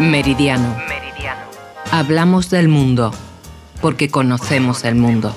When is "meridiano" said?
0.00-0.74